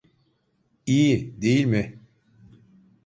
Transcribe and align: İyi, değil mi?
İyi, 0.85 1.41
değil 1.41 1.65
mi? 1.65 1.99